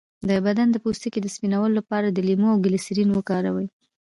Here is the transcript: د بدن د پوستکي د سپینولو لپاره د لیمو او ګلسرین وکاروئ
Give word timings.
د 0.29 0.31
بدن 0.45 0.67
د 0.71 0.77
پوستکي 0.83 1.19
د 1.21 1.27
سپینولو 1.35 1.75
لپاره 1.79 2.07
د 2.09 2.17
لیمو 2.27 2.47
او 2.53 2.61
ګلسرین 2.65 3.09
وکاروئ 3.13 3.67